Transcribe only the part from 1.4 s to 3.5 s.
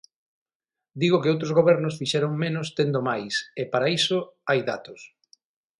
gobernos fixeron menos tendo máis,